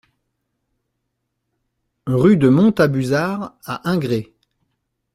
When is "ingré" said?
3.87-4.33